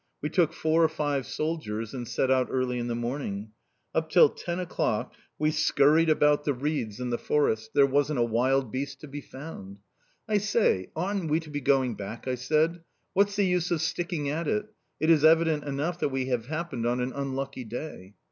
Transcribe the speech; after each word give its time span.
We 0.19 0.29
took 0.31 0.51
four 0.51 0.83
or 0.83 0.89
five 0.89 1.27
soldiers 1.27 1.93
and 1.93 2.07
set 2.07 2.31
out 2.31 2.47
early 2.49 2.79
in 2.79 2.87
the 2.87 2.95
morning. 2.95 3.51
Up 3.93 4.09
till 4.09 4.29
ten 4.29 4.59
o'clock 4.59 5.13
we 5.37 5.51
scurried 5.51 6.09
about 6.09 6.43
the 6.43 6.55
reeds 6.55 6.99
and 6.99 7.13
the 7.13 7.19
forest 7.19 7.69
there 7.75 7.85
wasn't 7.85 8.17
a 8.17 8.23
wild 8.23 8.71
beast 8.71 8.99
to 9.01 9.07
be 9.07 9.21
found! 9.21 9.77
"'I 10.27 10.37
say, 10.39 10.89
oughtn't 10.95 11.29
we 11.29 11.39
to 11.41 11.51
be 11.51 11.61
going 11.61 11.93
back?' 11.93 12.27
I 12.27 12.33
said. 12.33 12.81
'What's 13.13 13.35
the 13.35 13.45
use 13.45 13.69
of 13.69 13.79
sticking 13.79 14.27
at 14.27 14.47
it? 14.47 14.73
It 14.99 15.11
is 15.11 15.23
evident 15.23 15.65
enough 15.65 15.99
that 15.99 16.09
we 16.09 16.25
have 16.29 16.47
happened 16.47 16.87
on 16.87 16.99
an 16.99 17.13
unlucky 17.13 17.63
day! 17.63 18.15